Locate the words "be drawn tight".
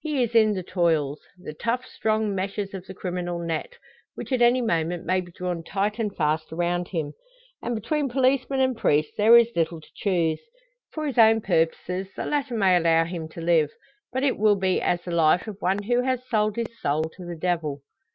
5.20-5.98